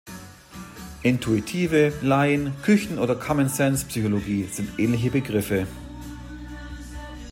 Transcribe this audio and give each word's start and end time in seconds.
Intuitive, 1.03 1.93
Laien-, 2.01 2.53
Küchen- 2.63 2.97
oder 2.97 3.15
Common-Sense-Psychologie 3.15 4.45
sind 4.51 4.79
ähnliche 4.79 5.11
Begriffe. 5.11 5.67